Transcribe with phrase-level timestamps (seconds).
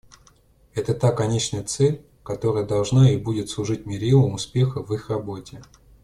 [0.73, 5.61] Это та конечная цель, которая должна и будет служить мерилом успеха в их работе.